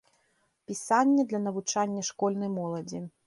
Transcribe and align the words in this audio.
Пісання 0.71 1.25
для 1.33 1.39
навучання 1.47 2.05
школьнай 2.09 2.51
моладзі. 2.59 3.07